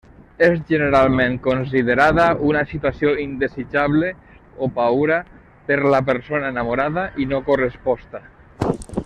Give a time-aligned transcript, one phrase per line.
[0.45, 4.09] És generalment considerada una situació indesitjable
[4.57, 5.19] o paüra
[5.69, 8.25] per la persona enamorada i no corresposta.